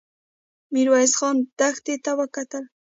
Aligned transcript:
ميرويس 0.73 1.13
خان 1.19 1.35
دښتې 1.59 1.95
ته 2.03 2.11
وکتل. 2.19 2.63